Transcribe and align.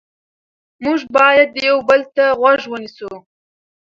موږ 0.83 0.99
باید 1.15 1.49
یو 1.67 1.77
بل 1.89 2.01
ته 2.15 2.25
غوږ 2.39 2.61
ونیسو 2.71 3.11